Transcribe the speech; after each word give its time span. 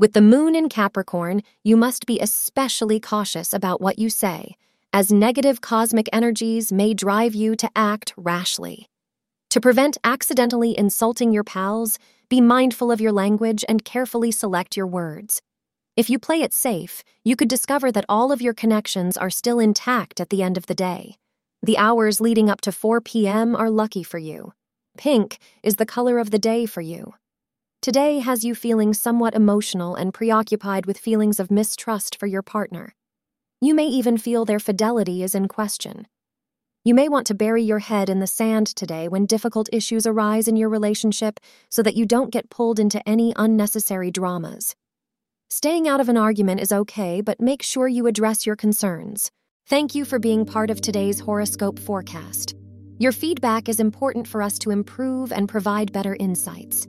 With 0.00 0.12
the 0.12 0.22
moon 0.22 0.54
in 0.54 0.68
Capricorn, 0.68 1.42
you 1.64 1.76
must 1.76 2.06
be 2.06 2.20
especially 2.20 3.00
cautious 3.00 3.52
about 3.52 3.80
what 3.80 3.98
you 3.98 4.08
say, 4.08 4.54
as 4.92 5.10
negative 5.10 5.60
cosmic 5.60 6.08
energies 6.12 6.70
may 6.70 6.94
drive 6.94 7.34
you 7.34 7.56
to 7.56 7.68
act 7.74 8.14
rashly. 8.16 8.86
To 9.50 9.60
prevent 9.60 9.98
accidentally 10.04 10.78
insulting 10.78 11.32
your 11.32 11.42
pals, 11.42 11.98
be 12.28 12.40
mindful 12.40 12.92
of 12.92 13.00
your 13.00 13.10
language 13.10 13.64
and 13.68 13.84
carefully 13.84 14.30
select 14.30 14.76
your 14.76 14.86
words. 14.86 15.42
If 15.96 16.08
you 16.08 16.20
play 16.20 16.42
it 16.42 16.54
safe, 16.54 17.02
you 17.24 17.34
could 17.34 17.48
discover 17.48 17.90
that 17.90 18.06
all 18.08 18.30
of 18.30 18.40
your 18.40 18.54
connections 18.54 19.16
are 19.16 19.30
still 19.30 19.58
intact 19.58 20.20
at 20.20 20.30
the 20.30 20.44
end 20.44 20.56
of 20.56 20.66
the 20.66 20.76
day. 20.76 21.16
The 21.60 21.76
hours 21.76 22.20
leading 22.20 22.48
up 22.48 22.60
to 22.60 22.70
4 22.70 23.00
p.m. 23.00 23.56
are 23.56 23.68
lucky 23.68 24.04
for 24.04 24.18
you. 24.18 24.52
Pink 24.96 25.38
is 25.64 25.74
the 25.74 25.86
color 25.86 26.20
of 26.20 26.30
the 26.30 26.38
day 26.38 26.66
for 26.66 26.82
you. 26.82 27.14
Today 27.80 28.18
has 28.18 28.42
you 28.42 28.56
feeling 28.56 28.92
somewhat 28.92 29.36
emotional 29.36 29.94
and 29.94 30.12
preoccupied 30.12 30.84
with 30.84 30.98
feelings 30.98 31.38
of 31.38 31.48
mistrust 31.48 32.18
for 32.18 32.26
your 32.26 32.42
partner. 32.42 32.92
You 33.60 33.72
may 33.72 33.86
even 33.86 34.18
feel 34.18 34.44
their 34.44 34.58
fidelity 34.58 35.22
is 35.22 35.32
in 35.32 35.46
question. 35.46 36.08
You 36.84 36.92
may 36.92 37.08
want 37.08 37.28
to 37.28 37.34
bury 37.34 37.62
your 37.62 37.78
head 37.78 38.10
in 38.10 38.18
the 38.18 38.26
sand 38.26 38.66
today 38.66 39.06
when 39.06 39.26
difficult 39.26 39.68
issues 39.72 40.08
arise 40.08 40.48
in 40.48 40.56
your 40.56 40.68
relationship 40.68 41.38
so 41.70 41.80
that 41.84 41.94
you 41.94 42.04
don't 42.04 42.32
get 42.32 42.50
pulled 42.50 42.80
into 42.80 43.06
any 43.08 43.32
unnecessary 43.36 44.10
dramas. 44.10 44.74
Staying 45.48 45.86
out 45.86 46.00
of 46.00 46.08
an 46.08 46.16
argument 46.16 46.60
is 46.60 46.72
okay, 46.72 47.20
but 47.20 47.40
make 47.40 47.62
sure 47.62 47.86
you 47.86 48.08
address 48.08 48.44
your 48.44 48.56
concerns. 48.56 49.30
Thank 49.68 49.94
you 49.94 50.04
for 50.04 50.18
being 50.18 50.44
part 50.44 50.70
of 50.70 50.80
today's 50.80 51.20
horoscope 51.20 51.78
forecast. 51.78 52.56
Your 52.98 53.12
feedback 53.12 53.68
is 53.68 53.78
important 53.78 54.26
for 54.26 54.42
us 54.42 54.58
to 54.58 54.72
improve 54.72 55.30
and 55.30 55.48
provide 55.48 55.92
better 55.92 56.16
insights. 56.18 56.88